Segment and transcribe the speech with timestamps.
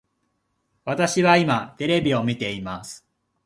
[0.83, 3.05] 私は今テレビを見ています